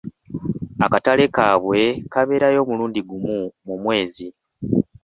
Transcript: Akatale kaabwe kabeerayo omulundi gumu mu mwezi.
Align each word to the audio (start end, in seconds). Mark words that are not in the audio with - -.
Akatale 0.85 1.23
kaabwe 1.35 1.79
kabeerayo 2.11 2.59
omulundi 2.63 2.99
gumu 3.09 3.37
mu 3.65 3.75
mwezi. 3.81 4.27